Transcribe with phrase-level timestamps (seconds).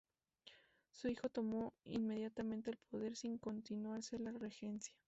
[0.89, 4.95] Su hijo tomó inmediatamente el poder, sin continuarse la regencia.